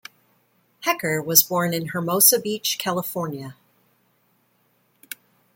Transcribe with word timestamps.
Hecker 0.79 1.21
was 1.21 1.43
born 1.43 1.75
in 1.75 1.89
Hermosa 1.89 2.39
Beach, 2.39 2.77
California. 2.79 3.55